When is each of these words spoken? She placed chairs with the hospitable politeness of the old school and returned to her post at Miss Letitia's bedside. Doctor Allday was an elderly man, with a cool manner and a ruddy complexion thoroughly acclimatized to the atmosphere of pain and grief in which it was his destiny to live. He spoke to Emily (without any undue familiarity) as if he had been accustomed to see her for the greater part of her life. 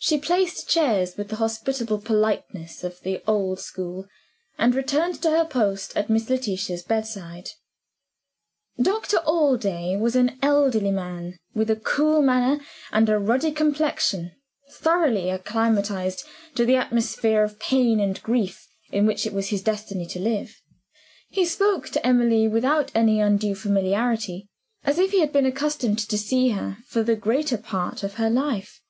She 0.00 0.16
placed 0.16 0.68
chairs 0.70 1.16
with 1.16 1.26
the 1.26 1.36
hospitable 1.36 1.98
politeness 1.98 2.84
of 2.84 3.00
the 3.00 3.20
old 3.26 3.58
school 3.58 4.06
and 4.56 4.72
returned 4.72 5.20
to 5.22 5.30
her 5.30 5.44
post 5.44 5.96
at 5.96 6.08
Miss 6.08 6.30
Letitia's 6.30 6.84
bedside. 6.84 7.48
Doctor 8.80 9.16
Allday 9.26 9.96
was 9.98 10.14
an 10.14 10.38
elderly 10.40 10.92
man, 10.92 11.36
with 11.52 11.68
a 11.68 11.74
cool 11.76 12.22
manner 12.22 12.62
and 12.92 13.08
a 13.08 13.18
ruddy 13.18 13.50
complexion 13.50 14.36
thoroughly 14.70 15.30
acclimatized 15.30 16.24
to 16.54 16.64
the 16.64 16.76
atmosphere 16.76 17.42
of 17.42 17.58
pain 17.58 17.98
and 17.98 18.22
grief 18.22 18.68
in 18.92 19.04
which 19.04 19.26
it 19.26 19.32
was 19.32 19.48
his 19.48 19.62
destiny 19.64 20.06
to 20.06 20.20
live. 20.20 20.54
He 21.28 21.44
spoke 21.44 21.88
to 21.88 22.06
Emily 22.06 22.46
(without 22.46 22.92
any 22.94 23.18
undue 23.20 23.56
familiarity) 23.56 24.48
as 24.84 24.96
if 25.00 25.10
he 25.10 25.18
had 25.18 25.32
been 25.32 25.44
accustomed 25.44 25.98
to 25.98 26.16
see 26.18 26.50
her 26.50 26.78
for 26.86 27.02
the 27.02 27.16
greater 27.16 27.58
part 27.58 28.04
of 28.04 28.14
her 28.14 28.30
life. 28.30 28.80